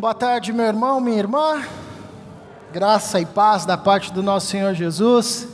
[0.00, 1.62] Boa tarde, meu irmão, minha irmã.
[2.72, 5.46] Graça e paz da parte do nosso Senhor Jesus.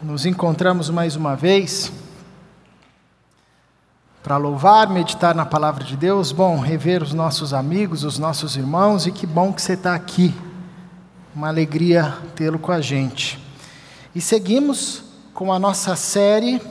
[0.00, 1.90] Nos encontramos mais uma vez
[4.22, 6.30] para louvar, meditar na palavra de Deus.
[6.30, 10.32] Bom, rever os nossos amigos, os nossos irmãos e que bom que você está aqui.
[11.34, 13.36] Uma alegria tê-lo com a gente.
[14.14, 15.02] E seguimos
[15.34, 16.62] com a nossa série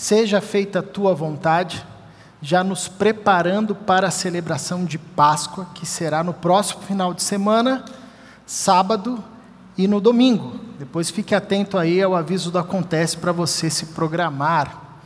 [0.00, 1.84] Seja feita a tua vontade
[2.42, 7.84] já nos preparando para a celebração de Páscoa, que será no próximo final de semana,
[8.46, 9.22] sábado
[9.76, 10.58] e no domingo.
[10.78, 15.00] Depois fique atento aí ao aviso do Acontece para você se programar.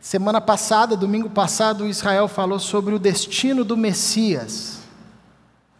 [0.00, 4.80] Semana passada, domingo passado, Israel falou sobre o destino do Messias,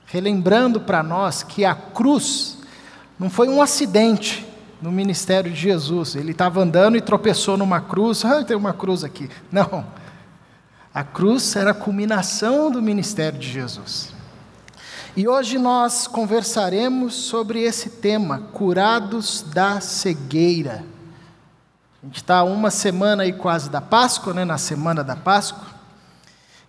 [0.07, 2.59] relembrando para nós que a cruz
[3.19, 4.47] não foi um acidente
[4.81, 6.15] no ministério de Jesus.
[6.15, 9.29] Ele estava andando e tropeçou numa cruz, ah, tem uma cruz aqui.
[9.51, 9.98] Não
[10.93, 14.13] a cruz era a culminação do ministério de Jesus.
[15.17, 20.85] E hoje nós conversaremos sobre esse tema, curados da cegueira.
[22.03, 25.67] A gente está uma semana aí quase da Páscoa, né, na semana da Páscoa.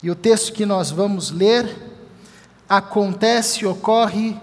[0.01, 1.75] E o texto que nós vamos ler
[2.67, 4.35] acontece ocorre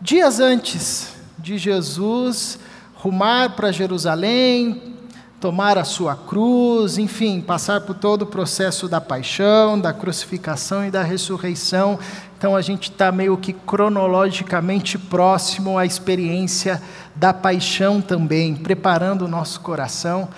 [0.00, 2.58] dias antes de Jesus
[3.04, 4.96] rumar para Jerusalém,
[5.44, 10.90] tomar a sua cruz, enfim, passar por todo o processo da paixão, da crucificação e
[10.90, 11.98] da ressurreição.
[12.38, 16.80] Então a gente está meio que cronologicamente próximo à experiência
[17.14, 20.30] da paixão também, preparando o nosso coração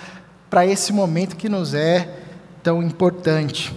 [0.49, 2.13] para esse momento que nos é
[2.61, 3.73] tão importante.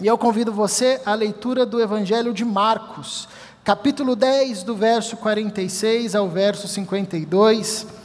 [0.00, 3.28] E eu convido você à leitura do Evangelho de Marcos,
[3.62, 8.00] capítulo 10, do verso 46 ao verso 52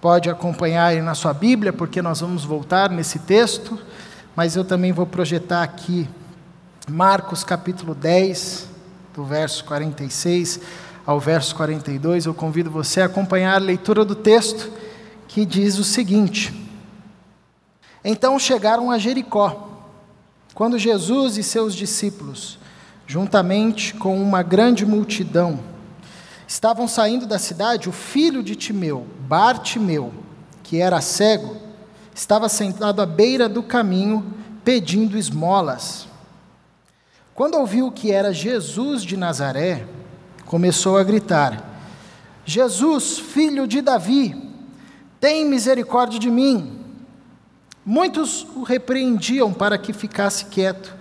[0.00, 3.78] pode acompanhar aí na sua Bíblia, porque nós vamos voltar nesse texto,
[4.36, 6.08] mas eu também vou projetar aqui
[6.88, 8.68] Marcos capítulo 10,
[9.14, 10.60] do verso 46
[11.04, 12.26] ao verso 42.
[12.26, 14.70] Eu convido você a acompanhar a leitura do texto,
[15.26, 16.54] que diz o seguinte:
[18.04, 19.68] Então chegaram a Jericó,
[20.54, 22.58] quando Jesus e seus discípulos,
[23.06, 25.58] juntamente com uma grande multidão,
[26.48, 30.14] Estavam saindo da cidade, o filho de Timeu, Bartimeu,
[30.62, 31.58] que era cego,
[32.14, 34.32] estava sentado à beira do caminho
[34.64, 36.08] pedindo esmolas.
[37.34, 39.86] Quando ouviu que era Jesus de Nazaré,
[40.46, 41.62] começou a gritar:
[42.46, 44.34] Jesus, filho de Davi,
[45.20, 46.82] tem misericórdia de mim.
[47.84, 50.96] Muitos o repreendiam para que ficasse quieto,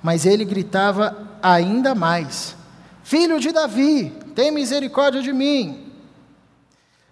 [0.00, 2.56] mas ele gritava ainda mais:
[3.02, 5.90] Filho de Davi, tem misericórdia de mim.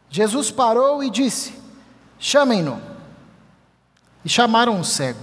[0.08, 1.52] Jesus parou e disse:
[2.20, 2.80] Chamem-no.
[4.24, 5.18] E chamaram o cego.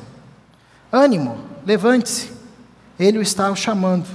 [0.92, 2.34] Ânimo, levante-se.
[3.00, 4.06] Ele o está chamando.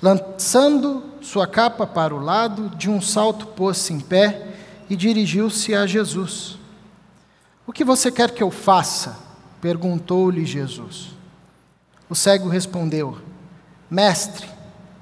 [0.00, 4.48] Lançando sua capa para o lado, de um salto pôs-se em pé
[4.88, 6.56] e dirigiu-se a Jesus.
[7.66, 9.14] O que você quer que eu faça?
[9.60, 11.10] perguntou-lhe Jesus.
[12.08, 13.18] O cego respondeu:
[13.90, 14.48] Mestre,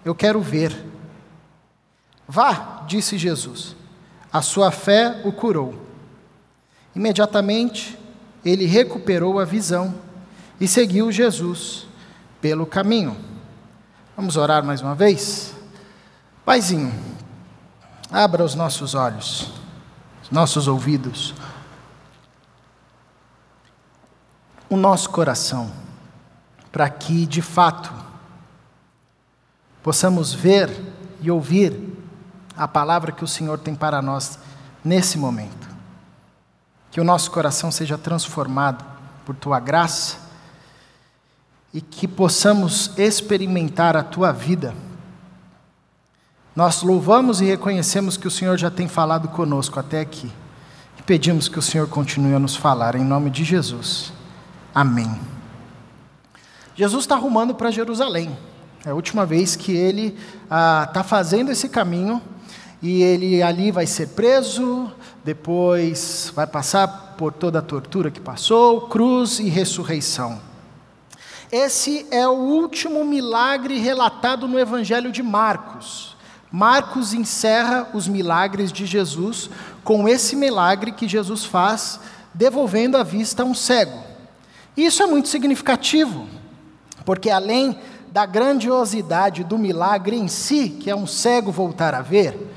[0.04, 0.95] eu quero ver.
[2.28, 3.76] Vá, disse Jesus,
[4.32, 5.86] a sua fé o curou.
[6.94, 7.98] Imediatamente
[8.44, 9.94] ele recuperou a visão
[10.60, 11.86] e seguiu Jesus
[12.40, 13.16] pelo caminho.
[14.16, 15.54] Vamos orar mais uma vez?
[16.44, 16.92] Paizinho,
[18.10, 19.50] abra os nossos olhos,
[20.22, 21.34] os nossos ouvidos,
[24.68, 25.70] o nosso coração,
[26.72, 27.92] para que de fato
[29.82, 30.70] possamos ver
[31.20, 31.95] e ouvir
[32.56, 34.38] a palavra que o Senhor tem para nós
[34.84, 35.68] nesse momento.
[36.90, 38.84] Que o nosso coração seja transformado
[39.24, 40.18] por tua graça
[41.74, 44.74] e que possamos experimentar a tua vida.
[46.54, 50.32] Nós louvamos e reconhecemos que o Senhor já tem falado conosco até aqui.
[50.98, 54.10] E pedimos que o Senhor continue a nos falar, em nome de Jesus.
[54.74, 55.20] Amém.
[56.74, 58.36] Jesus está rumando para Jerusalém.
[58.84, 62.22] É a última vez que ele está ah, fazendo esse caminho
[62.86, 64.88] e ele ali vai ser preso,
[65.24, 70.40] depois vai passar por toda a tortura que passou, cruz e ressurreição.
[71.50, 76.16] Esse é o último milagre relatado no Evangelho de Marcos.
[76.48, 79.50] Marcos encerra os milagres de Jesus
[79.82, 81.98] com esse milagre que Jesus faz,
[82.32, 83.98] devolvendo a vista a um cego.
[84.76, 86.28] Isso é muito significativo,
[87.04, 87.76] porque além
[88.12, 92.54] da grandiosidade do milagre em si, que é um cego voltar a ver,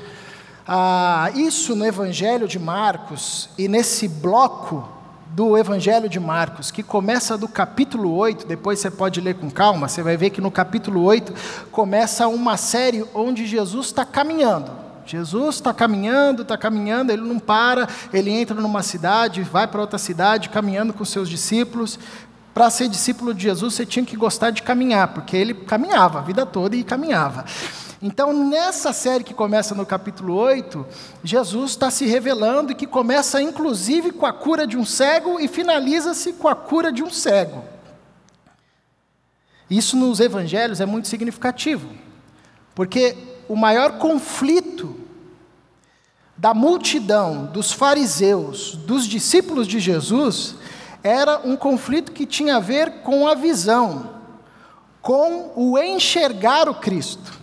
[0.71, 4.88] ah, isso no Evangelho de Marcos e nesse bloco
[5.31, 9.88] do Evangelho de Marcos, que começa do capítulo 8, depois você pode ler com calma,
[9.88, 11.33] você vai ver que no capítulo 8
[11.71, 14.71] começa uma série onde Jesus está caminhando.
[15.07, 19.98] Jesus está caminhando, está caminhando, ele não para, ele entra numa cidade, vai para outra
[19.98, 21.98] cidade, caminhando com seus discípulos.
[22.54, 26.21] Para ser discípulo de Jesus, você tinha que gostar de caminhar, porque ele caminhava a
[26.21, 27.44] vida toda e caminhava.
[28.01, 30.85] Então, nessa série que começa no capítulo 8,
[31.21, 35.49] Jesus está se revelando e que começa inclusive com a cura de um cego e
[35.49, 37.61] finaliza-se com a cura de um cego.
[39.69, 41.89] Isso nos evangelhos é muito significativo,
[42.73, 43.17] porque
[43.49, 44.95] o maior conflito
[46.37, 50.55] da multidão, dos fariseus, dos discípulos de Jesus,
[51.03, 54.09] era um conflito que tinha a ver com a visão,
[55.01, 57.38] com o enxergar o Cristo.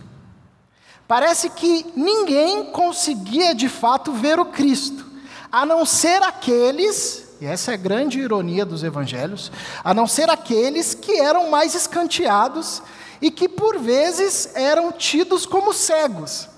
[1.07, 5.05] Parece que ninguém conseguia de fato ver o Cristo,
[5.49, 9.51] a não ser aqueles, e essa é a grande ironia dos evangelhos,
[9.83, 12.81] a não ser aqueles que eram mais escanteados
[13.21, 16.49] e que por vezes eram tidos como cegos.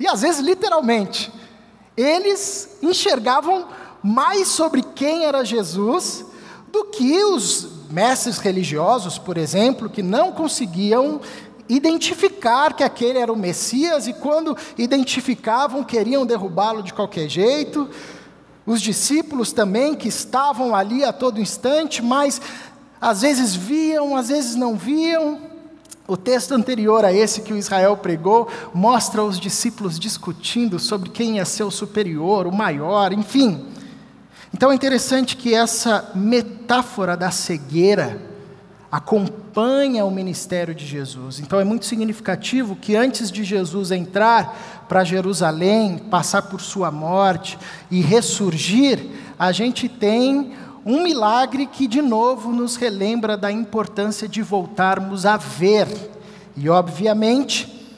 [0.00, 1.32] E às vezes literalmente,
[1.96, 3.68] eles enxergavam
[4.02, 6.24] mais sobre quem era Jesus
[6.72, 11.20] do que os mestres religiosos, por exemplo, que não conseguiam
[11.68, 17.88] identificar que aquele era o Messias e quando identificavam queriam derrubá-lo de qualquer jeito.
[18.64, 22.40] Os discípulos também que estavam ali a todo instante, mas
[23.00, 25.40] às vezes viam, às vezes não viam.
[26.06, 31.42] O texto anterior a esse que o Israel pregou mostra os discípulos discutindo sobre quem
[31.44, 33.66] ser o superior, o maior, enfim.
[34.54, 38.20] Então é interessante que essa metáfora da cegueira,
[38.92, 41.40] acompanha o ministério de Jesus.
[41.40, 47.58] Então é muito significativo que antes de Jesus entrar para Jerusalém, passar por sua morte
[47.90, 49.02] e ressurgir,
[49.38, 50.52] a gente tem
[50.84, 55.88] um milagre que de novo nos relembra da importância de voltarmos a ver.
[56.54, 57.88] E obviamente,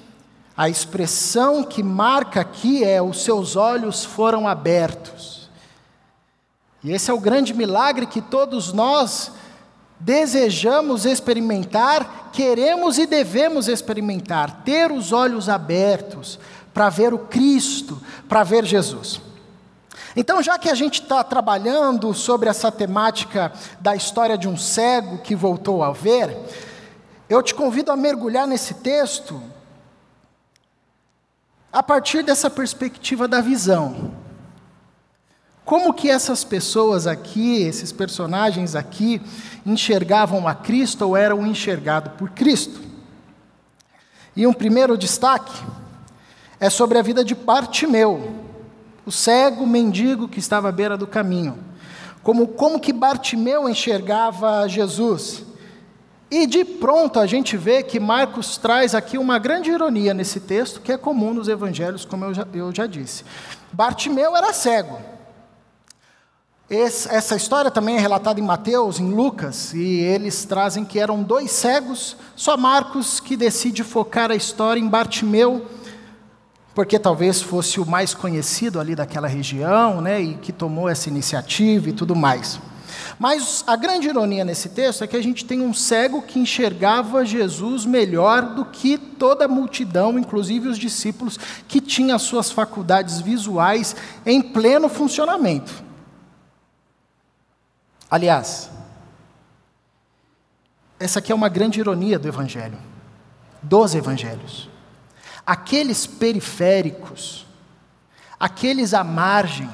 [0.57, 5.51] a expressão que marca aqui é: os seus olhos foram abertos.
[6.85, 9.33] E esse é o grande milagre que todos nós
[10.05, 16.39] desejamos experimentar, queremos e devemos experimentar, ter os olhos abertos
[16.75, 17.99] para ver o Cristo,
[18.29, 19.19] para ver Jesus.
[20.15, 25.19] Então, já que a gente está trabalhando sobre essa temática da história de um cego
[25.19, 26.37] que voltou a ver,
[27.27, 29.43] eu te convido a mergulhar nesse texto
[31.73, 34.24] a partir dessa perspectiva da visão.
[35.65, 39.21] Como que essas pessoas aqui, esses personagens aqui,
[39.65, 42.81] enxergavam a Cristo ou eram enxergados por Cristo?
[44.37, 45.63] E um primeiro destaque
[46.61, 48.35] é sobre a vida de Bartimeu,
[49.07, 51.59] o cego mendigo que estava à beira do caminho.
[52.23, 55.45] Como, como que Bartimeu enxergava Jesus?
[56.31, 60.81] E de pronto a gente vê que Marcos traz aqui uma grande ironia nesse texto,
[60.81, 63.25] que é comum nos evangelhos, como eu já, eu já disse.
[63.73, 64.99] Bartimeu era cego.
[66.69, 71.23] Esse, essa história também é relatada em Mateus, em Lucas, e eles trazem que eram
[71.23, 75.67] dois cegos, só Marcos que decide focar a história em Bartimeu,
[76.75, 81.91] porque talvez fosse o mais conhecido ali daquela região, né, e que tomou essa iniciativa
[81.91, 82.59] e tudo mais.
[83.19, 87.27] Mas a grande ironia nesse texto é que a gente tem um cego que enxergava
[87.27, 93.95] Jesus melhor do que toda a multidão, inclusive os discípulos, que tinha suas faculdades visuais
[94.25, 95.84] em pleno funcionamento.
[98.15, 98.71] Aliás,
[101.01, 102.79] essa aqui é uma grande ironia do Evangelho,
[103.61, 104.71] dos Evangelhos.
[105.45, 107.45] Aqueles periféricos,
[108.39, 109.69] aqueles à margem,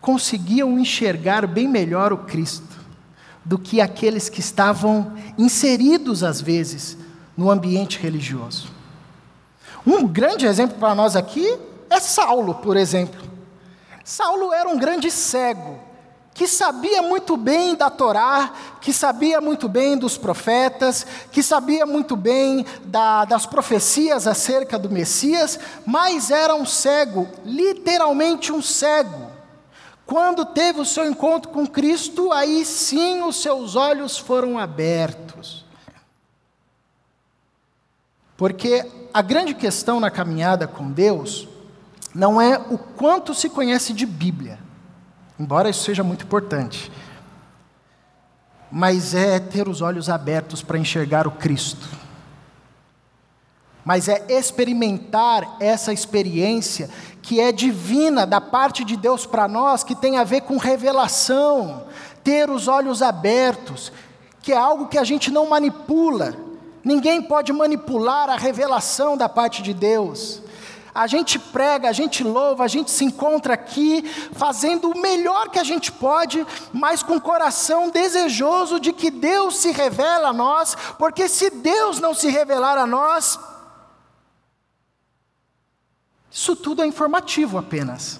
[0.00, 2.80] conseguiam enxergar bem melhor o Cristo
[3.44, 6.96] do que aqueles que estavam inseridos, às vezes,
[7.36, 8.72] no ambiente religioso.
[9.86, 11.58] Um grande exemplo para nós aqui
[11.90, 13.20] é Saulo, por exemplo.
[14.02, 15.84] Saulo era um grande cego,
[16.36, 18.52] que sabia muito bem da Torá,
[18.82, 24.90] que sabia muito bem dos profetas, que sabia muito bem da, das profecias acerca do
[24.90, 29.30] Messias, mas era um cego, literalmente um cego.
[30.04, 35.64] Quando teve o seu encontro com Cristo, aí sim os seus olhos foram abertos.
[38.36, 41.48] Porque a grande questão na caminhada com Deus
[42.14, 44.65] não é o quanto se conhece de Bíblia
[45.38, 46.90] embora isso seja muito importante.
[48.70, 51.88] Mas é ter os olhos abertos para enxergar o Cristo.
[53.84, 56.90] mas é experimentar essa experiência
[57.22, 61.84] que é divina da parte de Deus para nós, que tem a ver com revelação,
[62.24, 63.92] ter os olhos abertos,
[64.42, 66.34] que é algo que a gente não manipula.
[66.82, 70.42] Ninguém pode manipular a revelação da parte de Deus.
[70.96, 75.58] A gente prega, a gente louva, a gente se encontra aqui fazendo o melhor que
[75.58, 80.74] a gente pode, mas com o coração desejoso de que Deus se revele a nós,
[80.98, 83.38] porque se Deus não se revelar a nós,
[86.30, 88.18] isso tudo é informativo apenas.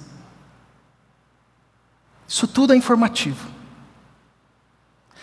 [2.29, 3.49] Isso tudo é informativo.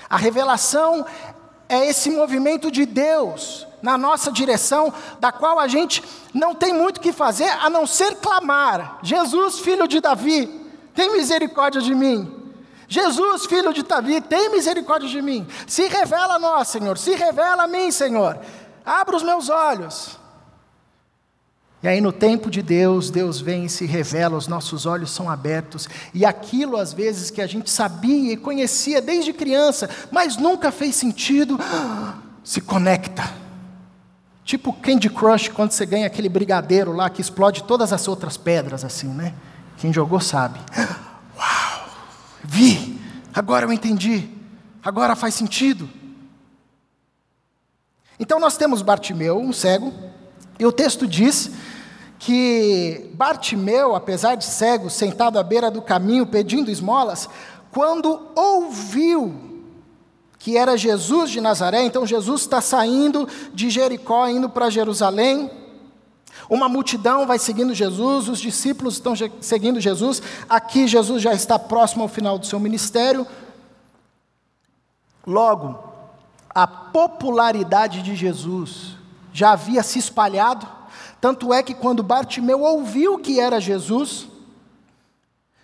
[0.10, 1.06] A revelação
[1.74, 6.04] é esse movimento de Deus na nossa direção, da qual a gente
[6.34, 10.48] não tem muito o que fazer a não ser clamar: Jesus, filho de Davi,
[10.94, 12.42] tem misericórdia de mim.
[12.88, 15.48] Jesus, filho de Davi, tem misericórdia de mim.
[15.66, 18.40] Se revela a nós, Senhor, se revela a mim, Senhor.
[18.86, 20.20] Abra os meus olhos.
[21.84, 25.30] E aí, no tempo de Deus, Deus vem e se revela, os nossos olhos são
[25.30, 30.72] abertos, e aquilo, às vezes, que a gente sabia e conhecia desde criança, mas nunca
[30.72, 31.60] fez sentido,
[32.42, 33.30] se conecta.
[34.46, 38.86] Tipo Candy Crush, quando você ganha aquele brigadeiro lá que explode todas as outras pedras,
[38.86, 39.34] assim, né?
[39.76, 40.60] Quem jogou sabe.
[41.38, 41.90] Uau!
[42.46, 42.98] Vi!
[43.34, 44.30] Agora eu entendi.
[44.82, 45.90] Agora faz sentido.
[48.18, 49.94] Então nós temos Bartimeu, um cego,
[50.58, 51.52] e o texto diz
[52.26, 57.28] que Bartimeu, apesar de cego, sentado à beira do caminho pedindo esmolas,
[57.70, 59.34] quando ouviu
[60.40, 65.52] que era Jesus de Nazaré, então Jesus está saindo de Jericó, indo para Jerusalém.
[66.50, 70.22] Uma multidão vai seguindo Jesus, os discípulos estão seguindo Jesus.
[70.48, 73.28] Aqui Jesus já está próximo ao final do seu ministério.
[75.28, 75.78] Logo,
[76.56, 78.96] a popularidade de Jesus
[79.34, 80.83] já havia se espalhado
[81.24, 84.28] tanto é que quando Bartimeu ouviu que era Jesus,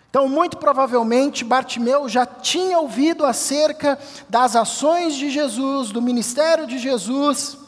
[0.08, 6.78] então muito provavelmente Bartimeu já tinha ouvido acerca das ações de Jesus, do ministério de
[6.78, 7.58] Jesus,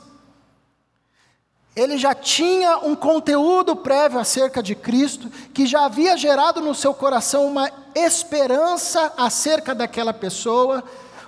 [1.76, 6.94] ele já tinha um conteúdo prévio acerca de Cristo, que já havia gerado no seu
[6.94, 10.82] coração uma esperança acerca daquela pessoa,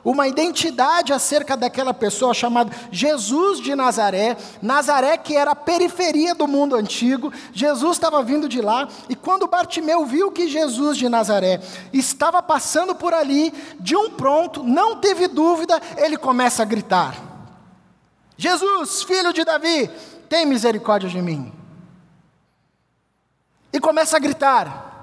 [0.05, 6.47] uma identidade acerca daquela pessoa chamada Jesus de Nazaré, Nazaré que era a periferia do
[6.47, 11.61] mundo antigo, Jesus estava vindo de lá, e quando Bartimeu viu que Jesus de Nazaré
[11.93, 17.17] estava passando por ali, de um pronto, não teve dúvida, ele começa a gritar:
[18.37, 19.91] Jesus, filho de Davi,
[20.29, 21.53] tem misericórdia de mim.
[23.73, 24.94] E começa a gritar,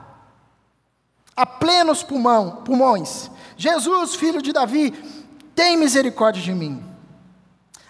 [1.42, 4.92] a plenos pulmão, pulmões: Jesus, filho de Davi,
[5.56, 6.84] tem misericórdia de mim.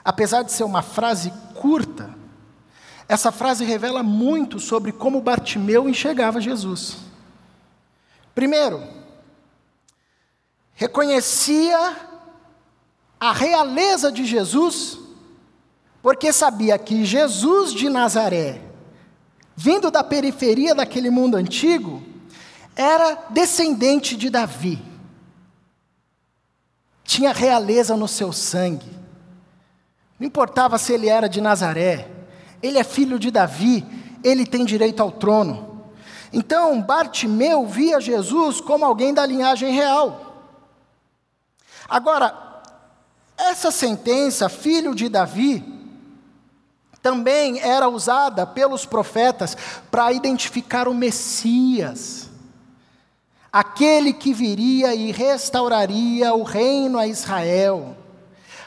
[0.06, 2.16] Apesar de ser uma frase curta,
[3.10, 6.96] essa frase revela muito sobre como Bartimeu enxergava Jesus.
[8.34, 8.82] Primeiro,
[10.74, 11.98] reconhecia
[13.20, 14.98] a realeza de Jesus,
[16.02, 18.62] porque sabia que Jesus de Nazaré,
[19.58, 22.11] vindo da periferia daquele mundo antigo,
[22.76, 24.92] era descendente de Davi
[27.12, 28.90] tinha realeza no seu sangue.
[30.18, 32.10] Não importava se ele era de Nazaré,
[32.64, 33.86] ele é filho de Davi,
[34.24, 35.92] ele tem direito ao trono.
[36.32, 40.48] Então, Bartimeu via Jesus como alguém da linhagem real.
[41.90, 42.64] Agora,
[43.38, 45.66] essa sentença, filho de Davi,
[47.02, 49.58] também era usada pelos profetas
[49.92, 52.31] para identificar o Messias
[53.52, 57.98] aquele que viria e restauraria o reino a Israel,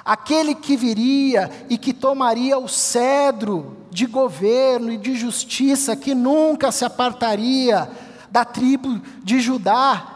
[0.04, 6.70] aquele que viria e que tomaria o cedro de governo e de justiça que nunca
[6.70, 7.88] se apartaria
[8.30, 10.10] da tribo de Judá,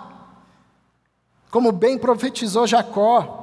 [1.50, 3.37] como bem profetizou Jacó.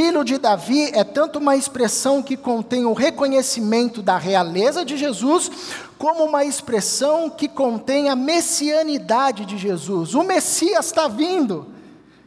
[0.00, 5.50] Filho de Davi é tanto uma expressão que contém o reconhecimento da realeza de Jesus,
[5.98, 10.14] como uma expressão que contém a messianidade de Jesus.
[10.14, 11.66] O Messias está vindo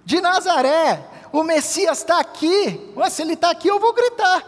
[0.05, 2.93] de Nazaré, o Messias está aqui.
[2.95, 4.43] Ué, se ele está aqui, eu vou gritar.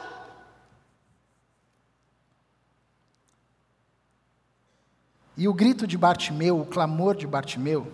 [5.35, 7.91] E o grito de Bartimeu, o clamor de Bartimeu,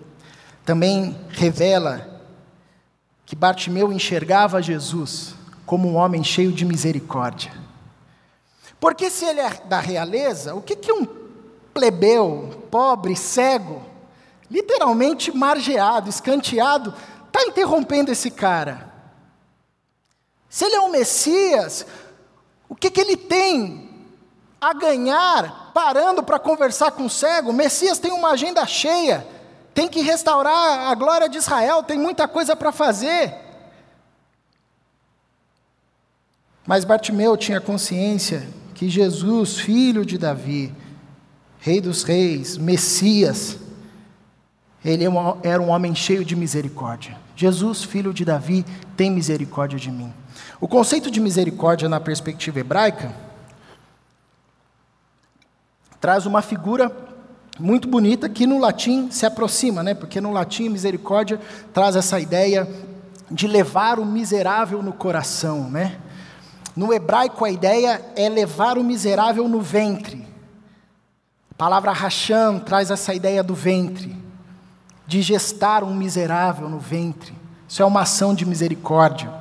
[0.66, 2.11] também revela
[3.32, 5.36] que Bartimeu enxergava Jesus
[5.66, 7.54] como um homem cheio de misericórdia.
[8.78, 11.08] Porque se ele é da realeza, o que, que um
[11.74, 13.82] plebeu, pobre, cego,
[14.50, 16.94] literalmente margeado, escanteado,
[17.26, 18.92] está interrompendo esse cara?
[20.50, 21.86] Se ele é um Messias,
[22.68, 23.90] o que, que ele tem
[24.60, 27.52] a ganhar parando para conversar com o cego.
[27.52, 29.26] O Messias tem uma agenda cheia,
[29.74, 33.34] tem que restaurar a glória de Israel, tem muita coisa para fazer.
[36.66, 40.74] Mas Bartimeu tinha consciência que Jesus, filho de Davi,
[41.60, 43.58] Rei dos Reis, Messias,
[44.84, 45.10] ele é
[45.44, 47.18] era um homem cheio de misericórdia.
[47.36, 48.66] Jesus, filho de Davi,
[48.98, 50.12] tem misericórdia de mim.
[50.60, 53.14] O conceito de misericórdia na perspectiva hebraica
[56.00, 56.90] traz uma figura
[57.62, 59.94] muito bonita que no latim se aproxima, né?
[59.94, 61.40] Porque no latim misericórdia
[61.74, 62.68] traz essa ideia
[63.30, 65.98] de levar o miserável no coração, né?
[66.76, 70.28] No hebraico a ideia é levar o miserável no ventre.
[71.52, 74.16] A palavra racham traz essa ideia do ventre,
[75.06, 77.34] de gestar um miserável no ventre.
[77.68, 79.32] Isso é uma ação de misericórdia.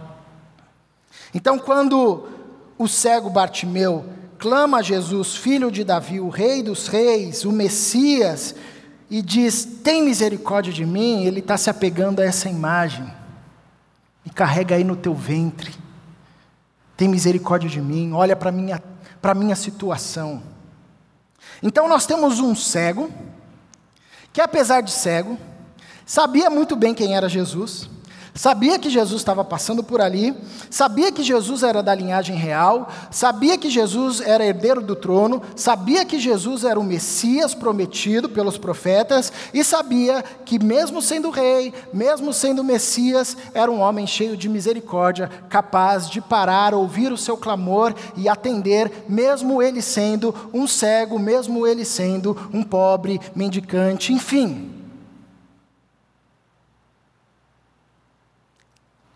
[1.33, 2.29] Então, quando
[2.77, 4.05] o cego Bartimeu
[4.41, 8.55] clama a Jesus, filho de Davi, o rei dos reis, o Messias,
[9.11, 13.09] e diz: Tem misericórdia de mim, ele está se apegando a essa imagem.
[14.25, 15.75] E carrega aí no teu ventre.
[16.97, 18.83] Tem misericórdia de mim, olha para a minha,
[19.37, 20.43] minha situação.
[21.63, 23.11] Então nós temos um cego,
[24.33, 25.39] que apesar de cego,
[26.07, 27.89] sabia muito bem quem era Jesus,
[28.41, 30.35] Sabia que Jesus estava passando por ali,
[30.71, 36.07] sabia que Jesus era da linhagem real, sabia que Jesus era herdeiro do trono, sabia
[36.07, 42.33] que Jesus era o Messias prometido pelos profetas e sabia que, mesmo sendo rei, mesmo
[42.33, 47.95] sendo Messias, era um homem cheio de misericórdia, capaz de parar, ouvir o seu clamor
[48.17, 54.80] e atender, mesmo ele sendo um cego, mesmo ele sendo um pobre, mendicante, enfim.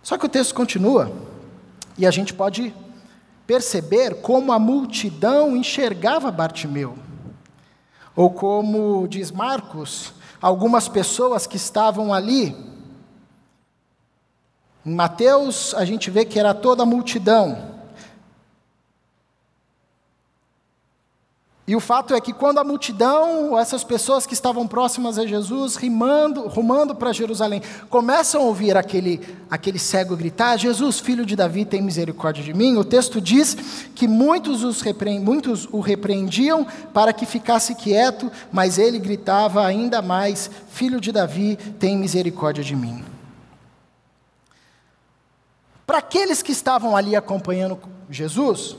[0.05, 1.11] Só que o texto continua
[1.97, 2.75] e a gente pode
[3.47, 6.99] perceber como a multidão enxergava Bartimeu.
[8.15, 12.55] Ou como diz Marcos, algumas pessoas que estavam ali.
[14.85, 17.74] Em Mateus, a gente vê que era toda a multidão.
[21.67, 25.77] E o fato é que quando a multidão, essas pessoas que estavam próximas a Jesus,
[25.77, 29.19] rimando, rumando para Jerusalém, começam a ouvir aquele,
[29.51, 32.77] aquele cego gritar: Jesus, filho de Davi, tem misericórdia de mim.
[32.77, 33.57] O texto diz
[33.95, 35.19] que muitos, os repre...
[35.19, 41.57] muitos o repreendiam para que ficasse quieto, mas ele gritava ainda mais: Filho de Davi,
[41.79, 43.03] tem misericórdia de mim.
[45.87, 47.79] Para aqueles que estavam ali acompanhando
[48.11, 48.77] Jesus,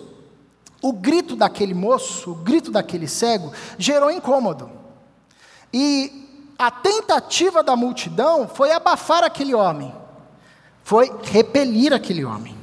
[0.81, 4.69] o grito daquele moço, o grito daquele cego, gerou incômodo.
[5.73, 9.93] E a tentativa da multidão foi abafar aquele homem,
[10.83, 12.55] foi repelir aquele homem.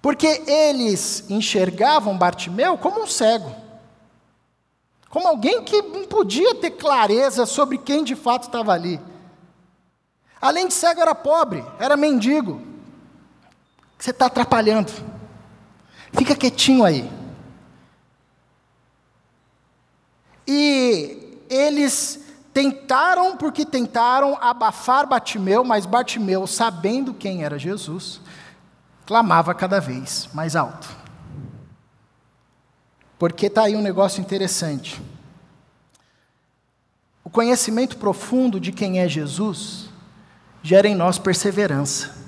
[0.00, 3.54] Porque eles enxergavam Bartimeu como um cego,
[5.08, 9.00] como alguém que não podia ter clareza sobre quem de fato estava ali.
[10.40, 12.60] Além de cego, era pobre, era mendigo.
[13.98, 14.92] Você está atrapalhando.
[16.16, 17.10] Fica quietinho aí.
[20.46, 22.20] E eles
[22.52, 28.20] tentaram, porque tentaram abafar Bartimeu, mas Bartimeu, sabendo quem era Jesus,
[29.04, 30.88] clamava cada vez mais alto.
[33.18, 35.02] Porque está aí um negócio interessante.
[37.24, 39.88] O conhecimento profundo de quem é Jesus
[40.62, 42.23] gera em nós perseverança.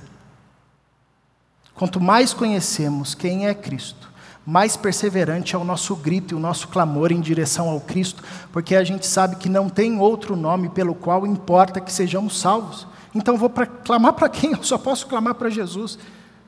[1.77, 4.11] Quanto mais conhecemos quem é Cristo,
[4.47, 8.75] mais perseverante é o nosso grito e o nosso clamor em direção ao Cristo, porque
[8.75, 12.87] a gente sabe que não tem outro nome pelo qual importa que sejamos salvos.
[13.15, 14.53] Então vou pra, clamar para quem?
[14.53, 15.99] Eu só posso clamar para Jesus.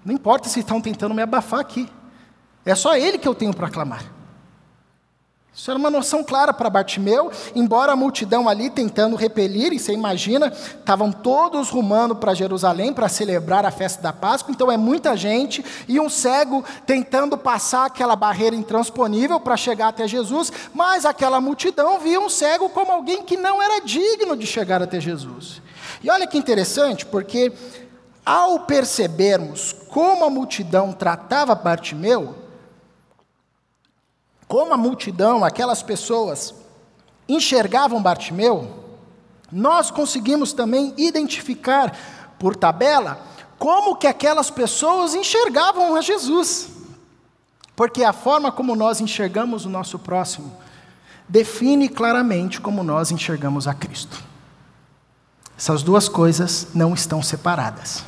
[0.05, 1.89] Não importa se estão tentando me abafar aqui.
[2.65, 4.18] É só Ele que eu tenho para clamar.
[5.59, 9.93] Isso era uma noção clara para Bartimeu, embora a multidão ali tentando repelir, e você
[9.93, 15.17] imagina, estavam todos rumando para Jerusalém para celebrar a festa da Páscoa, então é muita
[15.17, 21.41] gente, e um cego tentando passar aquela barreira intransponível para chegar até Jesus, mas aquela
[21.41, 25.61] multidão via um cego como alguém que não era digno de chegar até Jesus.
[26.05, 27.53] E olha que interessante, porque
[28.25, 32.47] ao percebermos como a multidão tratava Bartimeu,
[34.49, 36.55] como a multidão, aquelas pessoas,
[37.29, 38.87] enxergavam Bartimeu,
[39.53, 41.95] nós conseguimos também identificar
[42.39, 43.21] por tabela
[43.59, 46.71] como que aquelas pessoas enxergavam a Jesus.
[47.77, 50.51] Porque a forma como nós enxergamos o nosso próximo
[51.29, 54.23] define claramente como nós enxergamos a Cristo.
[55.57, 58.05] Essas duas coisas não estão separadas.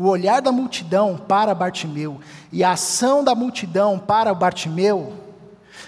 [0.00, 5.12] O olhar da multidão para Bartimeu e a ação da multidão para Bartimeu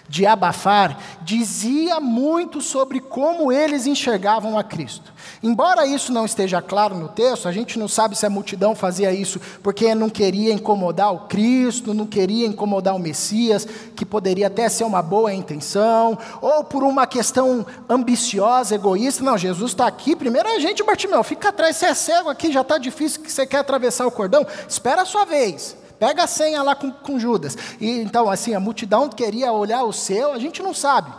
[0.09, 5.12] de abafar dizia muito sobre como eles enxergavam a Cristo.
[5.42, 9.12] Embora isso não esteja claro no texto, a gente não sabe se a multidão fazia
[9.12, 14.68] isso porque não queria incomodar o Cristo, não queria incomodar o Messias, que poderia até
[14.68, 19.24] ser uma boa intenção, ou por uma questão ambiciosa, egoísta.
[19.24, 22.61] Não, Jesus está aqui, primeiro a gente, Bartimeu, fica atrás, você é cego aqui, já
[22.61, 25.81] está difícil que você quer atravessar o cordão, espera a sua vez.
[26.02, 27.56] Pega a senha lá com, com Judas.
[27.80, 31.12] E então, assim, a multidão queria olhar o seu, a gente não sabe.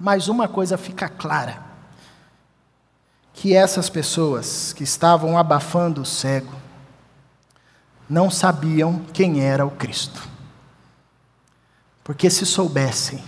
[0.00, 1.62] Mas uma coisa fica clara:
[3.34, 6.54] que essas pessoas que estavam abafando o cego
[8.08, 10.26] não sabiam quem era o Cristo.
[12.02, 13.22] Porque se soubessem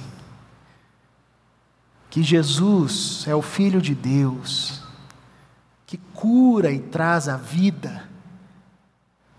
[2.08, 4.80] que Jesus é o Filho de Deus,
[5.86, 8.13] que cura e traz a vida,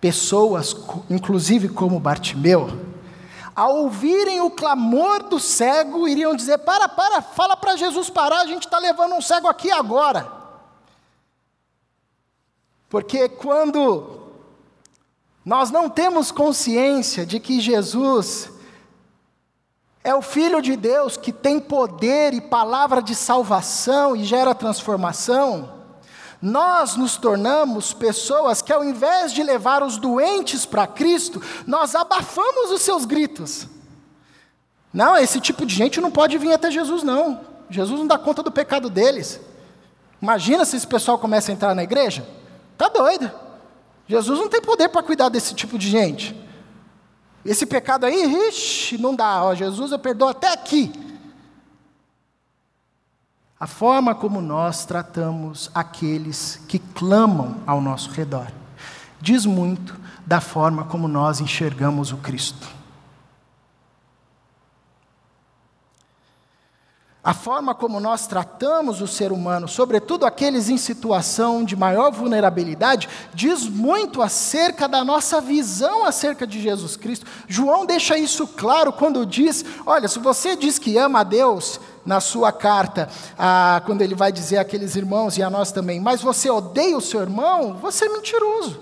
[0.05, 0.75] pessoas,
[1.09, 2.69] inclusive como Bartimeu,
[3.55, 8.45] ao ouvirem o clamor do cego, iriam dizer: Para, para, fala para Jesus parar, a
[8.45, 10.31] gente está levando um cego aqui agora.
[12.87, 14.21] Porque quando
[15.43, 18.51] nós não temos consciência de que Jesus
[20.03, 25.74] é o Filho de Deus que tem poder e palavra de salvação e gera transformação,
[26.45, 32.69] nós nos tornamos pessoas que, ao invés de levar os doentes para Cristo, nós abafamos
[32.69, 33.65] os seus gritos.
[34.93, 37.41] Não, esse tipo de gente não pode vir até Jesus, não.
[37.67, 39.39] Jesus não dá conta do pecado deles.
[40.21, 42.23] Imagina se esse pessoal começa a entrar na igreja.
[42.77, 43.31] Tá doido.
[44.07, 46.39] Jesus não tem poder para cuidar desse tipo de gente.
[47.43, 49.43] Esse pecado aí, ixi, não dá.
[49.45, 50.91] Ó, Jesus eu perdoo até aqui.
[53.65, 58.45] A forma como nós tratamos aqueles que clamam ao nosso redor
[59.19, 62.67] diz muito da forma como nós enxergamos o Cristo.
[67.23, 73.09] A forma como nós tratamos o ser humano, sobretudo aqueles em situação de maior vulnerabilidade,
[73.33, 77.25] diz muito acerca da nossa visão acerca de Jesus Cristo.
[77.47, 82.19] João deixa isso claro quando diz: olha, se você diz que ama a Deus, na
[82.19, 86.49] sua carta, ah, quando ele vai dizer àqueles irmãos e a nós também, mas você
[86.49, 88.79] odeia o seu irmão, você é mentiroso.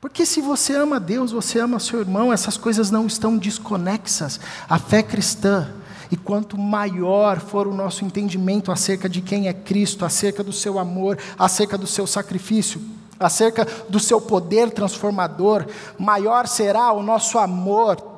[0.00, 4.40] Porque se você ama Deus, você ama seu irmão, essas coisas não estão desconexas.
[4.68, 5.72] A fé cristã,
[6.10, 10.78] e quanto maior for o nosso entendimento acerca de quem é Cristo, acerca do seu
[10.78, 12.82] amor, acerca do seu sacrifício,
[13.18, 18.11] acerca do seu poder transformador, maior será o nosso amor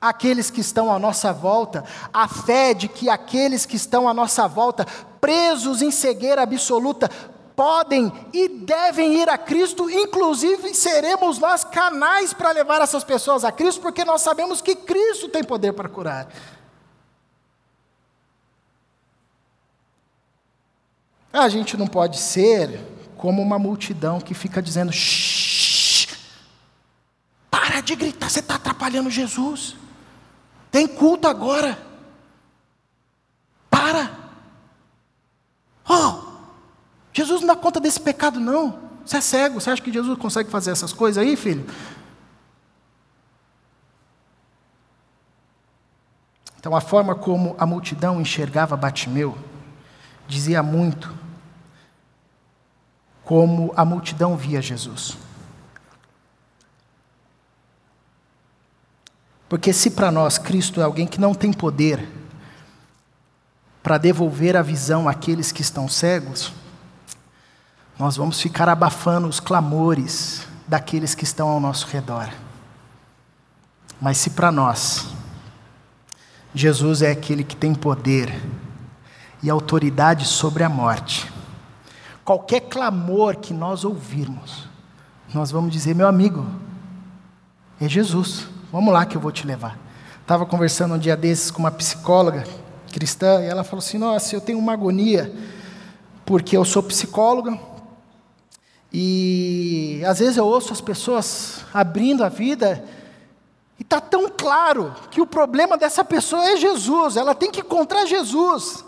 [0.00, 4.46] aqueles que estão à nossa volta, a fé de que aqueles que estão à nossa
[4.46, 4.86] volta,
[5.20, 7.10] presos em cegueira absoluta,
[7.56, 13.50] podem e devem ir a Cristo, inclusive seremos nós canais para levar essas pessoas a
[13.50, 16.28] Cristo, porque nós sabemos que Cristo tem poder para curar.
[21.32, 22.80] A gente não pode ser
[23.16, 26.06] como uma multidão que fica dizendo: Shh,
[27.50, 29.76] para de gritar, você está atrapalhando Jesus.
[30.78, 31.76] Tem culto agora.
[33.68, 34.16] Para.
[35.88, 36.22] Oh,
[37.12, 38.78] Jesus não dá conta desse pecado, não.
[39.04, 41.66] Você é cego, você acha que Jesus consegue fazer essas coisas aí, filho?
[46.60, 49.36] Então, a forma como a multidão enxergava Batimeu
[50.28, 51.12] dizia muito
[53.24, 55.18] como a multidão via Jesus.
[59.48, 62.06] Porque se para nós Cristo é alguém que não tem poder
[63.82, 66.52] para devolver a visão àqueles que estão cegos,
[67.98, 72.28] nós vamos ficar abafando os clamores daqueles que estão ao nosso redor.
[74.00, 75.06] Mas se para nós
[76.54, 78.34] Jesus é aquele que tem poder
[79.42, 81.30] e autoridade sobre a morte,
[82.24, 84.68] qualquer clamor que nós ouvirmos,
[85.32, 86.46] nós vamos dizer, meu amigo,
[87.80, 88.48] é Jesus.
[88.70, 89.78] Vamos lá que eu vou te levar.
[90.20, 92.44] Estava conversando um dia desses com uma psicóloga
[92.92, 95.34] cristã e ela falou assim: Nossa, eu tenho uma agonia,
[96.26, 97.58] porque eu sou psicóloga
[98.92, 102.84] e às vezes eu ouço as pessoas abrindo a vida
[103.78, 108.04] e está tão claro que o problema dessa pessoa é Jesus, ela tem que encontrar
[108.04, 108.84] Jesus.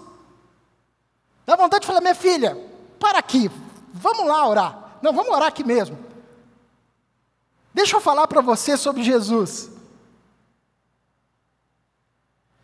[1.46, 2.54] Dá vontade de falar: Minha filha,
[2.98, 3.50] para aqui,
[3.94, 4.98] vamos lá orar.
[5.00, 6.10] Não, vamos orar aqui mesmo.
[7.72, 9.69] Deixa eu falar para você sobre Jesus.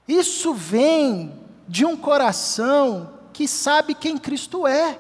[0.06, 1.32] Isso vem
[1.68, 4.98] de um coração que sabe quem Cristo é,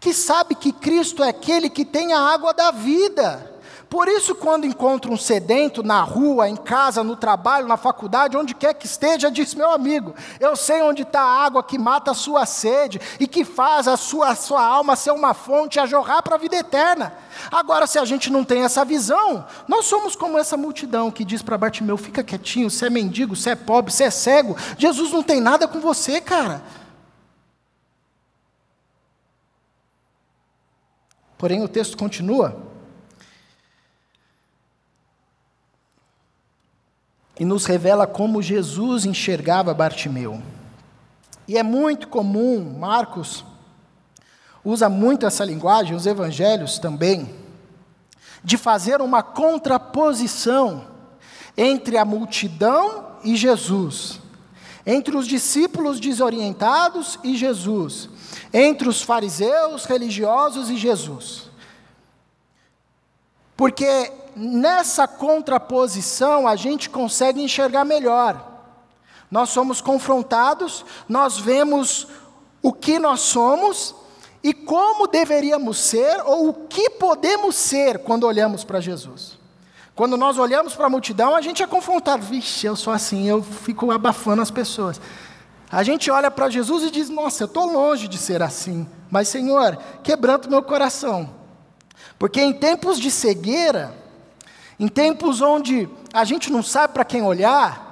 [0.00, 3.57] que sabe que Cristo é aquele que tem a água da vida.
[3.88, 8.54] Por isso, quando encontra um sedento na rua, em casa, no trabalho, na faculdade, onde
[8.54, 12.14] quer que esteja, diz: Meu amigo, eu sei onde está a água que mata a
[12.14, 16.22] sua sede e que faz a sua, a sua alma ser uma fonte a jorrar
[16.22, 17.14] para a vida eterna.
[17.50, 21.40] Agora, se a gente não tem essa visão, nós somos como essa multidão que diz
[21.40, 24.54] para Bartimeu: Fica quietinho, você é mendigo, você é pobre, você é cego.
[24.76, 26.62] Jesus não tem nada com você, cara.
[31.38, 32.67] Porém, o texto continua.
[37.38, 40.42] E nos revela como Jesus enxergava Bartimeu.
[41.46, 43.44] E é muito comum, Marcos
[44.64, 47.34] usa muito essa linguagem, os evangelhos também,
[48.44, 50.86] de fazer uma contraposição
[51.56, 54.20] entre a multidão e Jesus,
[54.86, 58.08] entre os discípulos desorientados e Jesus,
[58.52, 61.50] entre os fariseus religiosos e Jesus.
[63.56, 68.44] Porque nessa contraposição a gente consegue enxergar melhor.
[69.30, 72.06] Nós somos confrontados, nós vemos
[72.62, 73.94] o que nós somos
[74.42, 79.36] e como deveríamos ser ou o que podemos ser quando olhamos para Jesus.
[79.94, 82.22] Quando nós olhamos para a multidão, a gente é confrontado.
[82.22, 85.00] Vixe, eu sou assim, eu fico abafando as pessoas.
[85.70, 89.26] A gente olha para Jesus e diz: Nossa, eu estou longe de ser assim, mas
[89.26, 91.34] Senhor, quebranta meu coração.
[92.16, 93.94] Porque em tempos de cegueira,
[94.78, 97.86] em tempos onde a gente não sabe para quem olhar,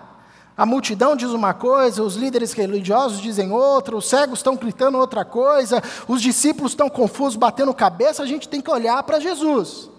[0.56, 5.24] a multidão diz uma coisa, os líderes religiosos dizem outra, os cegos estão gritando outra
[5.24, 9.90] coisa, os discípulos estão confusos, batendo cabeça, a gente tem que olhar para Jesus.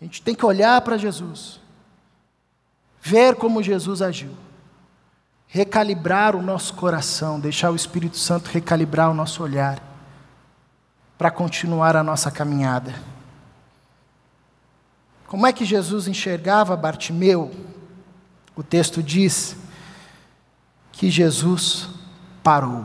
[0.00, 1.60] A gente tem que olhar para Jesus,
[3.00, 4.30] ver como Jesus agiu
[5.52, 9.82] recalibrar o nosso coração, deixar o Espírito Santo recalibrar o nosso olhar,
[11.18, 12.94] para continuar a nossa caminhada.
[15.32, 17.50] Como é que Jesus enxergava Bartimeu?
[18.54, 19.56] O texto diz
[20.92, 21.88] que Jesus
[22.42, 22.84] parou.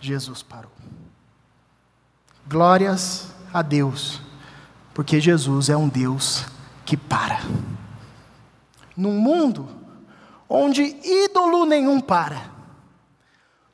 [0.00, 0.72] Jesus parou.
[2.44, 4.20] Glórias a Deus,
[4.92, 6.44] porque Jesus é um Deus
[6.84, 7.38] que para
[8.96, 9.68] num mundo
[10.48, 12.50] onde ídolo nenhum para,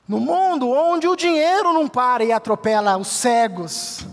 [0.06, 4.06] no mundo onde o dinheiro não para e atropela os cegos,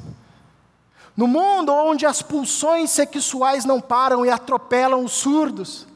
[1.16, 5.88] no mundo onde as pulsões sexuais não param e atropelam os surdos,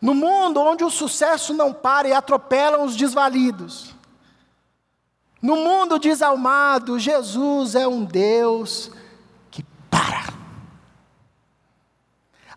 [0.00, 3.94] no mundo onde o sucesso não para e atropelam os desvalidos,
[5.42, 8.90] no mundo desalmado, Jesus é um Deus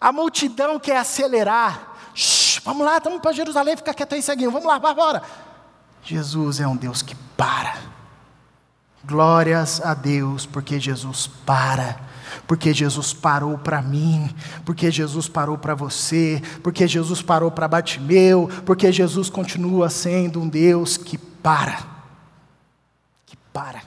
[0.03, 1.93] A multidão quer acelerar.
[2.13, 4.51] Shhh, vamos lá, estamos para Jerusalém, fica quieto aí, seguindo.
[4.51, 5.23] Vamos lá, embora.
[6.03, 7.92] Jesus é um Deus que para.
[9.05, 11.99] Glórias a Deus, porque Jesus para.
[12.47, 14.33] Porque Jesus parou para mim,
[14.65, 20.49] porque Jesus parou para você, porque Jesus parou para Batimeu, porque Jesus continua sendo um
[20.49, 21.79] Deus que para.
[23.25, 23.83] Que para.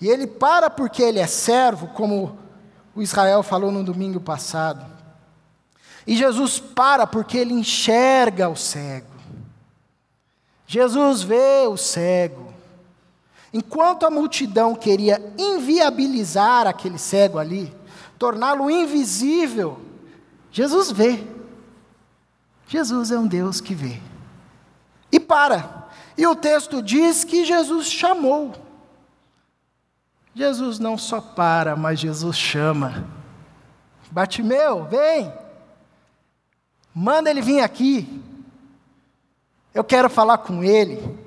[0.00, 2.38] E ele para porque ele é servo, como
[2.94, 4.84] o Israel falou no domingo passado.
[6.06, 9.14] E Jesus para porque ele enxerga o cego.
[10.66, 12.43] Jesus vê o cego.
[13.54, 17.72] Enquanto a multidão queria inviabilizar aquele cego ali,
[18.18, 19.80] torná-lo invisível,
[20.50, 21.24] Jesus vê.
[22.66, 24.00] Jesus é um Deus que vê.
[25.12, 25.86] E para.
[26.18, 28.52] E o texto diz que Jesus chamou.
[30.34, 33.06] Jesus não só para, mas Jesus chama.
[34.10, 35.32] Batimeu, vem.
[36.92, 38.20] Manda ele vir aqui.
[39.72, 41.23] Eu quero falar com ele.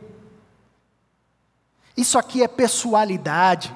[1.97, 3.75] Isso aqui é pessoalidade.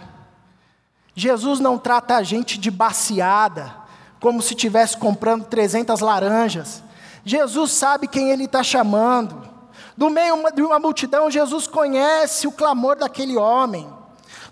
[1.15, 3.75] Jesus não trata a gente de baciada,
[4.19, 6.84] como se estivesse comprando 300 laranjas.
[7.25, 9.49] Jesus sabe quem ele está chamando.
[9.97, 13.91] Do meio de uma multidão, Jesus conhece o clamor daquele homem.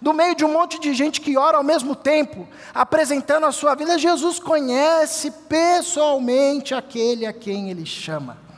[0.02, 3.76] Do meio de um monte de gente que ora ao mesmo tempo, apresentando a sua
[3.76, 8.49] vida, Jesus conhece pessoalmente aquele a quem ele chama.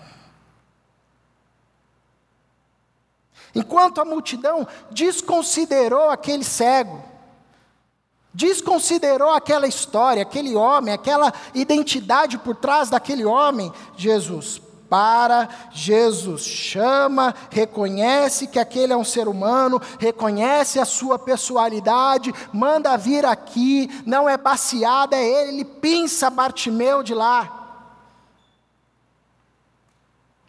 [3.54, 7.04] Enquanto a multidão desconsiderou aquele cego,
[8.34, 14.62] desconsiderou aquela história, aquele homem, aquela identidade por trás daquele homem, Jesus
[14.92, 22.98] para, Jesus chama, reconhece que aquele é um ser humano, reconhece a sua pessoalidade, manda
[22.98, 27.88] vir aqui, não é baseada, é ele, ele pinça Bartimeu de lá.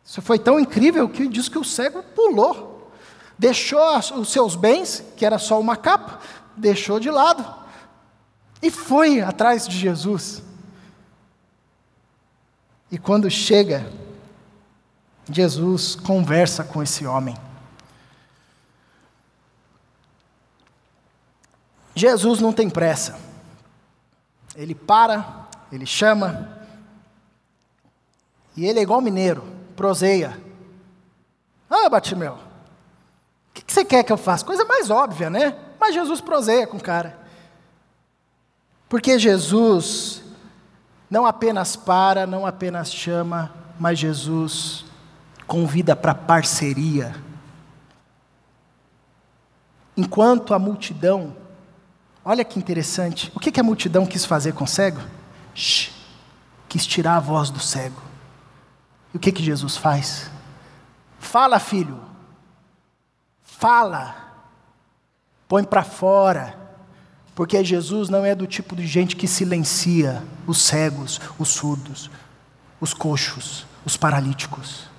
[0.04, 2.71] Isso foi tão incrível que diz que o cego pulou.
[3.38, 6.20] Deixou os seus bens, que era só uma capa,
[6.56, 7.62] deixou de lado
[8.62, 10.40] e foi atrás de Jesus.
[12.90, 13.90] E quando chega,
[15.28, 17.36] Jesus conversa com esse homem.
[21.94, 23.18] Jesus não tem pressa.
[24.54, 26.58] Ele para, ele chama,
[28.56, 29.42] e ele é igual mineiro,
[29.74, 30.38] proseia.
[31.68, 32.38] Ah, Batimeu,
[33.52, 34.44] o que, você quer que eu faça?
[34.44, 35.54] Coisa mais óbvia, né?
[35.78, 37.18] Mas Jesus proseia com o cara.
[38.88, 40.22] Porque Jesus
[41.10, 44.86] não apenas para, não apenas chama, mas Jesus
[45.46, 47.14] convida para parceria.
[49.94, 51.36] Enquanto a multidão,
[52.24, 55.02] olha que interessante, o que, a multidão quis fazer com o cego?
[55.54, 55.90] Shhh,
[56.66, 58.00] quis tirar a voz do cego.
[59.12, 60.30] E o que Jesus faz?
[61.18, 62.00] Fala, filho,
[63.62, 64.16] fala,
[65.46, 66.58] põe para fora
[67.32, 72.10] porque Jesus não é do tipo de gente que silencia os cegos, os surdos,
[72.80, 74.90] os coxos, os paralíticos.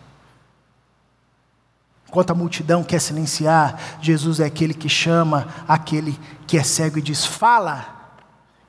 [2.07, 7.01] Enquanto a multidão quer silenciar, Jesus é aquele que chama aquele que é cego e
[7.01, 8.15] diz: Fala,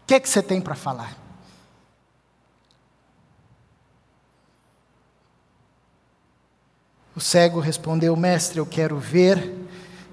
[0.02, 1.16] o que, é que você tem para falar?
[7.14, 9.63] O cego respondeu: Mestre, eu quero ver.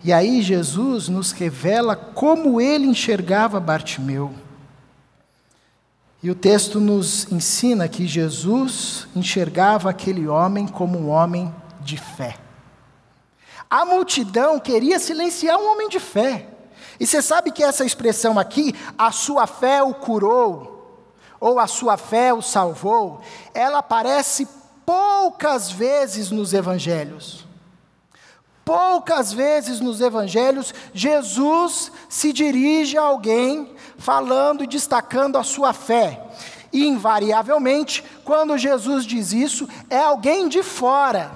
[0.04, 4.34] E aí Jesus nos revela como ele enxergava Bartimeu.
[6.24, 12.38] E o texto nos ensina que Jesus enxergava aquele homem como um homem de fé.
[13.70, 16.48] A multidão queria silenciar um homem de fé.
[17.00, 21.08] E você sabe que essa expressão aqui, a sua fé o curou,
[21.40, 23.22] ou a sua fé o salvou,
[23.54, 24.48] ela aparece
[24.86, 27.48] poucas vezes nos evangelhos.
[28.64, 36.22] Poucas vezes nos evangelhos, Jesus se dirige a alguém falando e destacando a sua fé.
[36.72, 41.32] E, invariavelmente, quando Jesus diz isso, é alguém de fora,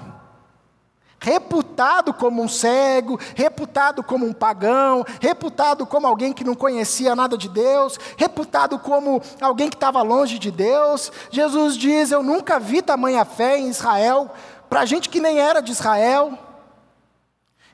[1.18, 7.36] reputado como um cego, reputado como um pagão, reputado como alguém que não conhecia nada
[7.36, 11.12] de Deus, reputado como alguém que estava longe de Deus.
[11.30, 14.30] Jesus diz: Eu nunca vi tamanha fé em Israel,
[14.70, 16.45] para gente que nem era de Israel.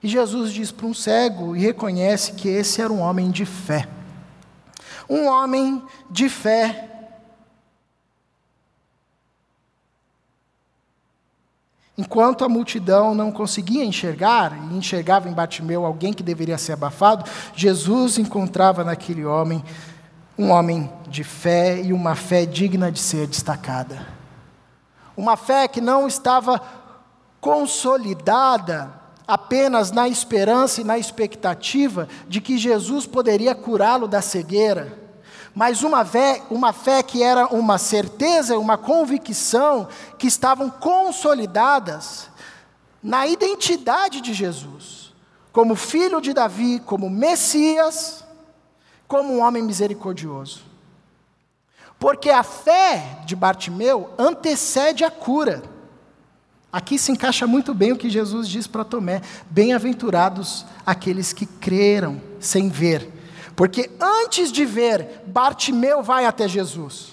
[0.02, 3.88] E Jesus diz para um cego e reconhece que esse era um homem de fé.
[5.08, 6.88] Um homem de fé.
[11.96, 17.30] Enquanto a multidão não conseguia enxergar, e enxergava em Batimeu alguém que deveria ser abafado,
[17.54, 19.62] Jesus encontrava naquele homem
[20.36, 24.04] um homem de fé e uma fé digna de ser destacada.
[25.16, 26.60] Uma fé que não estava
[27.40, 29.01] consolidada
[29.32, 34.98] apenas na esperança e na expectativa de que Jesus poderia curá-lo da cegueira,
[35.54, 42.28] mas uma fé, uma fé que era uma certeza, uma convicção que estavam consolidadas
[43.02, 45.14] na identidade de Jesus,
[45.50, 48.22] como filho de Davi, como Messias,
[49.08, 50.60] como um homem misericordioso.
[51.98, 55.71] Porque a fé de Bartimeu antecede a cura.
[56.72, 62.20] Aqui se encaixa muito bem o que Jesus diz para Tomé: Bem-aventurados aqueles que creram
[62.40, 63.10] sem ver.
[63.54, 67.11] Porque antes de ver, Bartimeu vai até Jesus.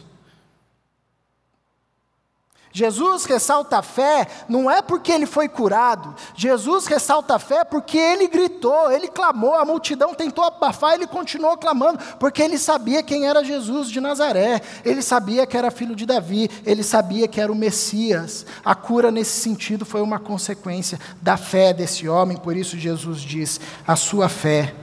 [2.71, 7.97] Jesus ressalta a fé não é porque ele foi curado, Jesus ressalta a fé porque
[7.97, 13.27] ele gritou, ele clamou, a multidão tentou abafar, ele continuou clamando, porque ele sabia quem
[13.27, 17.51] era Jesus de Nazaré, ele sabia que era filho de Davi, ele sabia que era
[17.51, 18.45] o Messias.
[18.63, 23.59] A cura nesse sentido foi uma consequência da fé desse homem, por isso Jesus diz:
[23.87, 24.75] a sua fé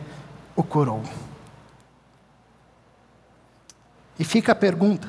[0.56, 1.02] o curou.
[4.18, 5.08] E fica a pergunta: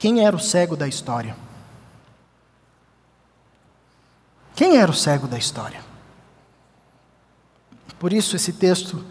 [0.00, 1.36] Quem era o cego da história?
[4.56, 5.82] Quem era o cego da história?
[7.98, 9.04] Por isso, esse texto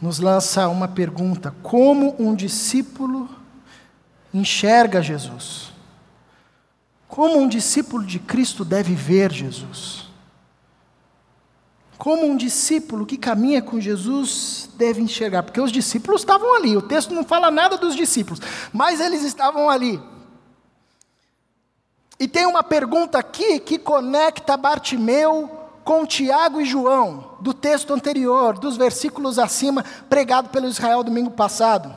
[0.00, 3.30] nos lança uma pergunta: como um discípulo
[4.32, 5.72] enxerga Jesus?
[7.08, 10.04] Como um discípulo de Cristo deve ver Jesus?
[11.96, 15.44] Como um discípulo que caminha com Jesus deve enxergar?
[15.44, 18.38] Porque os discípulos estavam ali, o texto não fala nada dos discípulos,
[18.70, 19.98] mas eles estavam ali.
[22.18, 25.50] E tem uma pergunta aqui que conecta Bartimeu
[25.84, 31.94] com Tiago e João, do texto anterior, dos versículos acima, pregado pelo Israel domingo passado.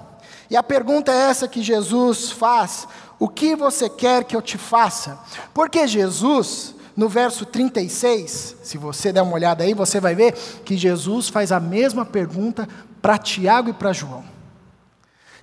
[0.49, 4.57] E a pergunta é essa que Jesus faz: O que você quer que eu te
[4.57, 5.17] faça?
[5.53, 10.33] Porque Jesus no verso 36, se você der uma olhada aí, você vai ver
[10.65, 12.67] que Jesus faz a mesma pergunta
[13.01, 14.38] para Tiago e para João.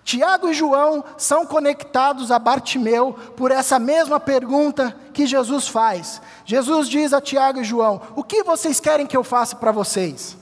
[0.06, 6.22] Tiago e João são conectados a Bartimeu por essa mesma pergunta que Jesus faz.
[6.44, 10.36] Jesus diz a Tiago e João: O que vocês querem que eu faça para vocês?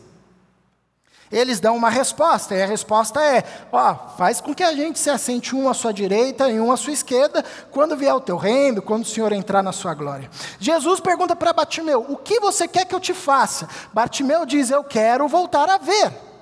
[1.33, 3.43] Eles dão uma resposta, e a resposta é:
[3.73, 6.77] ó, faz com que a gente se assente um à sua direita e um à
[6.77, 10.31] sua esquerda, quando vier o teu reino, quando o Senhor entrar na sua glória.
[10.61, 13.67] Jesus pergunta para Bartimeu: o que você quer que eu te faça?
[13.95, 16.34] Bartimeu diz: eu quero voltar a ver.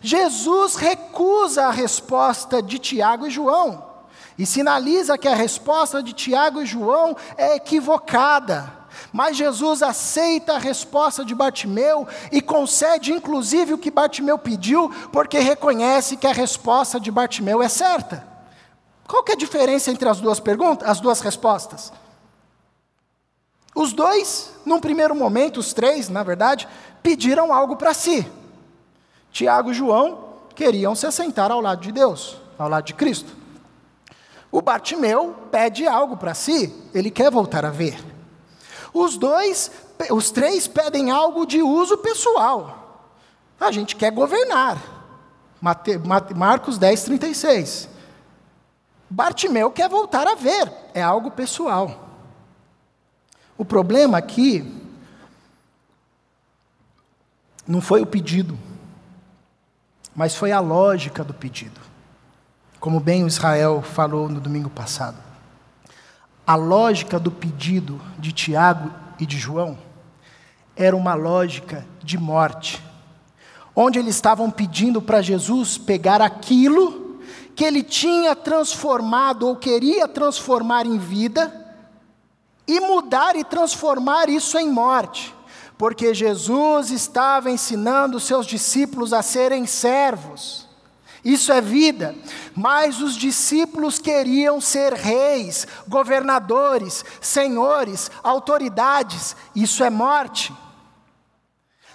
[0.00, 3.90] Jesus recusa a resposta de Tiago e João
[4.38, 8.80] e sinaliza que a resposta de Tiago e João é equivocada.
[9.12, 15.38] Mas Jesus aceita a resposta de Bartimeu e concede inclusive o que Bartimeu pediu, porque
[15.38, 18.26] reconhece que a resposta de Bartimeu é certa.
[19.06, 21.92] Qual que é a diferença entre as duas perguntas, as duas respostas?
[23.74, 26.66] Os dois, num primeiro momento, os três, na verdade,
[27.02, 28.26] pediram algo para si.
[29.30, 33.36] Tiago e João queriam se assentar ao lado de Deus, ao lado de Cristo.
[34.50, 38.02] O Bartimeu pede algo para si, ele quer voltar a ver.
[38.92, 39.70] Os dois,
[40.10, 43.06] os três pedem algo de uso pessoal.
[43.60, 44.78] A gente quer governar.
[46.34, 47.88] Marcos 10, 36.
[49.08, 52.08] Bartimeu quer voltar a ver, é algo pessoal.
[53.56, 54.64] O problema aqui
[57.66, 58.58] não foi o pedido
[60.14, 61.80] mas foi a lógica do pedido.
[62.78, 65.18] Como bem o Israel falou no domingo passado.
[66.46, 69.78] A lógica do pedido de Tiago e de João
[70.74, 72.82] era uma lógica de morte,
[73.76, 77.20] onde eles estavam pedindo para Jesus pegar aquilo
[77.54, 81.54] que ele tinha transformado ou queria transformar em vida
[82.66, 85.34] e mudar e transformar isso em morte
[85.80, 90.68] porque Jesus estava ensinando seus discípulos a serem servos.
[91.24, 92.14] Isso é vida,
[92.54, 99.34] mas os discípulos queriam ser reis, governadores, senhores, autoridades.
[99.56, 100.52] Isso é morte.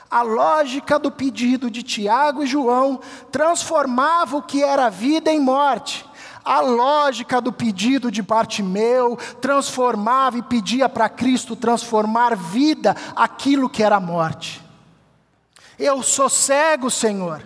[0.09, 2.99] A lógica do pedido de Tiago e João
[3.31, 6.03] transformava o que era vida em morte.
[6.45, 13.81] A lógica do pedido de Bartimeu transformava e pedia para Cristo transformar vida aquilo que
[13.81, 14.61] era morte.
[15.79, 17.41] Eu sou cego, Senhor.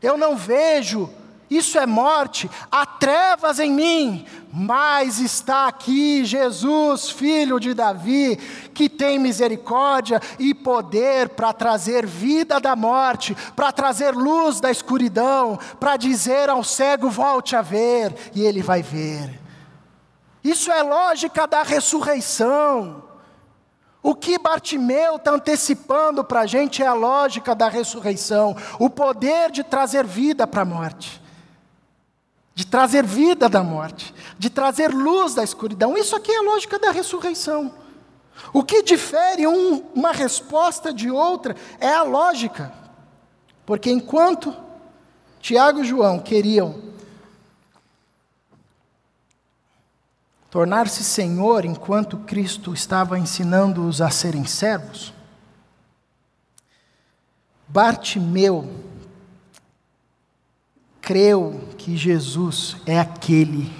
[0.00, 1.10] Eu não vejo
[1.50, 8.36] isso é morte, há trevas em mim, mas está aqui Jesus, filho de Davi,
[8.72, 15.58] que tem misericórdia e poder para trazer vida da morte, para trazer luz da escuridão,
[15.80, 19.40] para dizer ao cego: volte a ver, e ele vai ver.
[20.44, 23.02] Isso é lógica da ressurreição.
[24.00, 29.50] O que Bartimeu está antecipando para a gente é a lógica da ressurreição, o poder
[29.50, 31.19] de trazer vida para a morte
[32.60, 35.96] de trazer vida da morte, de trazer luz da escuridão.
[35.96, 37.72] Isso aqui é a lógica da ressurreição.
[38.52, 42.70] O que difere um, uma resposta de outra é a lógica.
[43.64, 44.54] Porque enquanto
[45.40, 46.82] Tiago e João queriam
[50.50, 55.14] tornar-se senhor enquanto Cristo estava ensinando-os a serem servos,
[57.66, 58.68] Bartimeu
[61.00, 63.72] creu que Jesus é aquele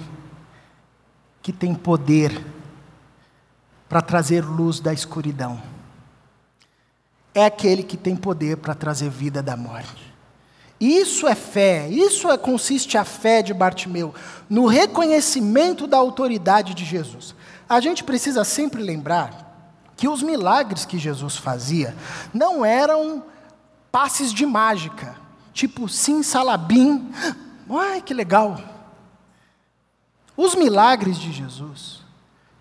[1.39, 2.43] que tem poder
[3.87, 5.61] para trazer luz da escuridão.
[7.31, 10.11] É aquele que tem poder para trazer vida da morte.
[10.79, 14.15] Isso é fé, isso é, consiste a fé de Bartimeu,
[14.49, 17.35] no reconhecimento da autoridade de Jesus.
[17.69, 21.95] A gente precisa sempre lembrar que os milagres que Jesus fazia
[22.33, 23.23] não eram
[23.91, 25.15] passes de mágica,
[25.53, 27.07] tipo sim salabim.
[27.69, 28.59] Ai, que legal.
[30.35, 32.01] Os milagres de Jesus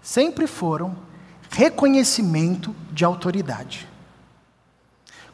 [0.03, 0.97] sempre foram
[1.51, 3.89] reconhecimento de autoridade.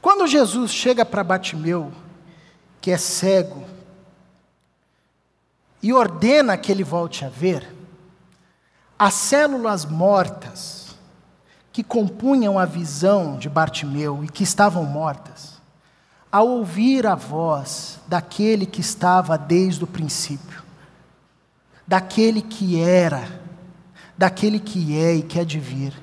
[0.01, 1.93] Quando Jesus chega para Batimeu,
[2.81, 3.65] que é cego,
[5.83, 7.75] e ordena que ele volte a ver,
[8.99, 10.97] as células mortas
[11.73, 15.56] que compunham a visão de Bartimeu e que estavam mortas,
[16.37, 20.63] ao ouvir a voz daquele que estava desde o princípio,
[21.87, 23.41] daquele que era,
[24.19, 25.95] daquele que é e que há de vir,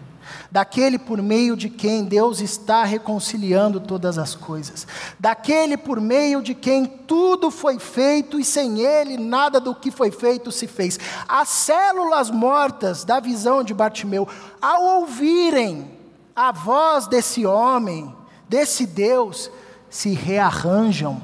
[0.50, 4.88] daquele por meio de quem Deus está reconciliando todas as coisas,
[5.20, 10.10] daquele por meio de quem tudo foi feito e sem ele nada do que foi
[10.10, 11.00] feito se fez.
[11.28, 14.28] As células mortas da visão de Bartimeu,
[14.60, 15.92] ao ouvirem
[16.36, 18.12] a voz desse homem,
[18.50, 19.52] desse Deus,
[19.94, 21.22] se rearranjam,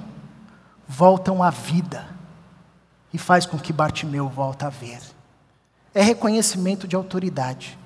[0.88, 2.08] voltam à vida
[3.12, 5.00] e faz com que Bartimeu volte a ver.
[5.92, 7.80] É reconhecimento de autoridade.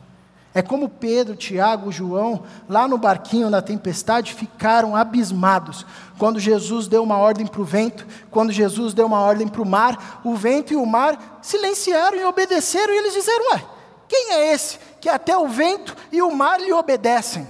[0.54, 5.86] É como Pedro, Tiago, João, lá no barquinho na tempestade, ficaram abismados
[6.20, 9.66] quando Jesus deu uma ordem para o vento, quando Jesus deu uma ordem para o
[9.66, 13.64] mar, o vento e o mar silenciaram e obedeceram, e eles disseram: Ué,
[14.06, 17.48] quem é esse que até o vento e o mar lhe obedecem?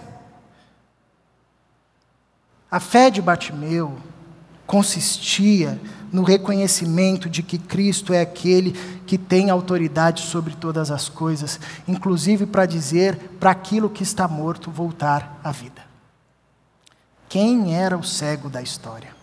[2.74, 4.00] A fé de Bartimeu
[4.66, 5.80] consistia
[6.12, 8.72] no reconhecimento de que Cristo é aquele
[9.06, 14.72] que tem autoridade sobre todas as coisas, inclusive para dizer para aquilo que está morto
[14.72, 15.84] voltar à vida.
[17.30, 19.16] Quem era o cego da história?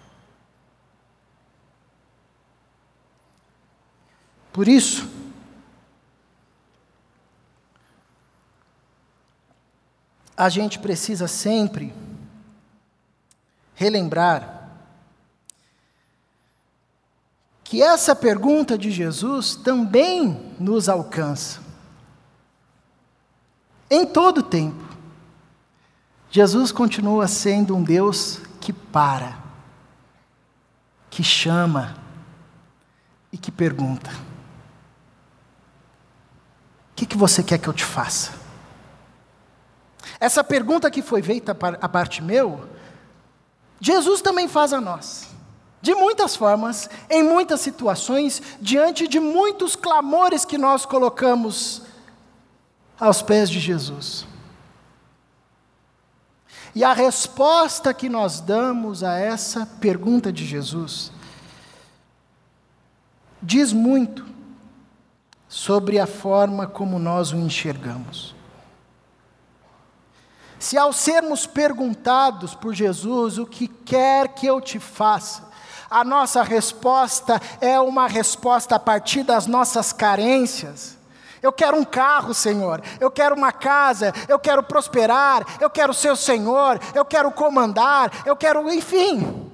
[4.52, 5.10] Por isso,
[10.36, 11.92] a gente precisa sempre
[13.80, 14.68] relembrar
[17.64, 21.62] que essa pergunta de Jesus também nos alcança.
[23.88, 24.84] Em todo tempo,
[26.30, 29.38] Jesus continua sendo um Deus que para,
[31.08, 31.96] que chama
[33.32, 34.10] e que pergunta:
[36.90, 38.32] O que, que você quer que eu te faça?
[40.20, 42.68] Essa pergunta que foi feita a Bartimeu,
[43.80, 45.28] Jesus também faz a nós.
[45.82, 51.82] De muitas formas, em muitas situações, diante de muitos clamores que nós colocamos
[52.98, 54.26] aos pés de Jesus.
[56.74, 61.10] E a resposta que nós damos a essa pergunta de Jesus
[63.42, 64.26] diz muito
[65.48, 68.36] sobre a forma como nós o enxergamos.
[70.60, 75.48] Se ao sermos perguntados por Jesus, o que quer que eu te faça,
[75.88, 80.98] a nossa resposta é uma resposta a partir das nossas carências.
[81.42, 82.82] Eu quero um carro, Senhor.
[83.00, 84.12] Eu quero uma casa.
[84.28, 85.46] Eu quero prosperar.
[85.58, 86.78] Eu quero ser o Senhor.
[86.94, 88.12] Eu quero comandar.
[88.26, 89.50] Eu quero, enfim.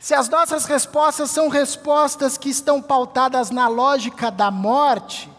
[0.00, 5.30] Se as nossas respostas são respostas que estão pautadas na lógica da morte,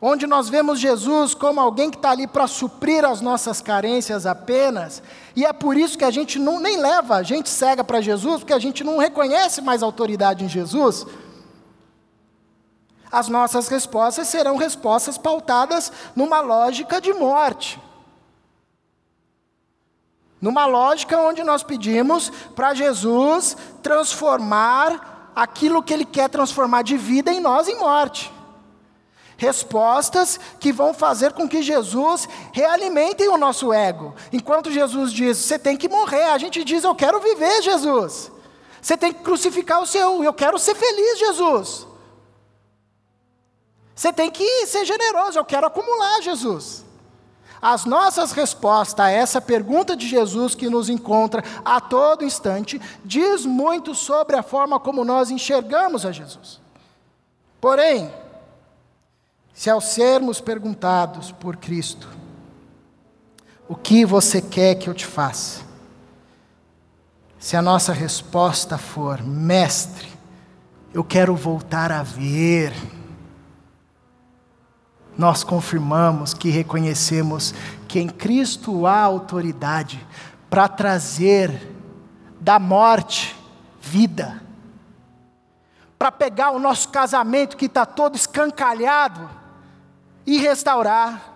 [0.00, 5.02] onde nós vemos Jesus como alguém que está ali para suprir as nossas carências apenas,
[5.34, 8.40] e é por isso que a gente não, nem leva a gente cega para Jesus,
[8.40, 11.06] porque a gente não reconhece mais autoridade em Jesus.
[13.10, 17.80] As nossas respostas serão respostas pautadas numa lógica de morte.
[20.40, 27.32] Numa lógica onde nós pedimos para Jesus transformar aquilo que Ele quer transformar de vida
[27.32, 28.35] em nós em morte.
[29.36, 34.14] Respostas que vão fazer com que Jesus realimentem o nosso ego.
[34.32, 38.30] Enquanto Jesus diz, você tem que morrer, a gente diz, eu quero viver, Jesus.
[38.80, 41.86] Você tem que crucificar o seu, eu quero ser feliz, Jesus.
[43.94, 46.84] Você tem que ser generoso, eu quero acumular, Jesus.
[47.60, 53.44] As nossas respostas a essa pergunta de Jesus que nos encontra a todo instante diz
[53.44, 56.60] muito sobre a forma como nós enxergamos a Jesus.
[57.60, 58.12] Porém,
[59.56, 62.06] se ao sermos perguntados por Cristo,
[63.66, 65.62] o que você quer que eu te faça?
[67.38, 70.12] Se a nossa resposta for, mestre,
[70.92, 72.74] eu quero voltar a ver,
[75.16, 77.54] nós confirmamos que reconhecemos
[77.88, 80.06] que em Cristo há autoridade
[80.50, 81.72] para trazer
[82.38, 83.34] da morte
[83.80, 84.42] vida,
[85.98, 89.35] para pegar o nosso casamento que está todo escancalhado
[90.26, 91.34] e restaurar,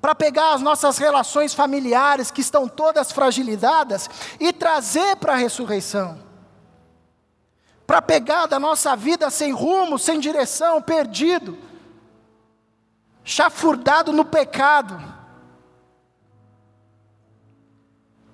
[0.00, 4.08] para pegar as nossas relações familiares que estão todas fragilizadas
[4.38, 6.18] e trazer para a ressurreição.
[7.86, 11.56] Para pegar da nossa vida sem rumo, sem direção, perdido,
[13.24, 15.02] chafurdado no pecado.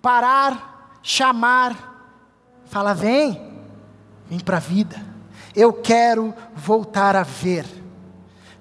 [0.03, 1.95] Parar, chamar,
[2.67, 3.59] fala: vem,
[4.27, 5.01] vem para a vida.
[5.55, 7.84] Eu quero voltar a ver.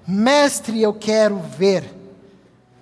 [0.06, 1.92] Mestre, eu quero ver.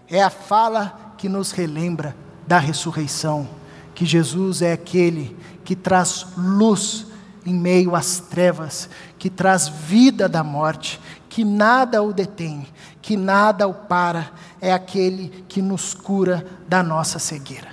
[0.08, 2.14] É a fala que nos relembra
[2.46, 3.48] da ressurreição,
[3.94, 7.06] que Jesus é aquele que traz luz
[7.46, 12.66] em meio às trevas, que traz vida da morte, que nada o detém,
[13.00, 17.71] que nada o para, é aquele que nos cura da nossa cegueira.